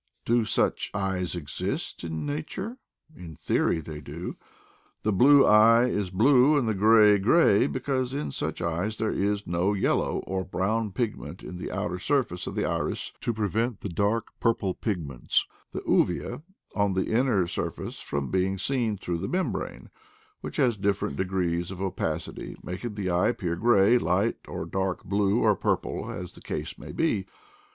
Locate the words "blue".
5.13-5.45, 6.09-6.57, 25.03-25.43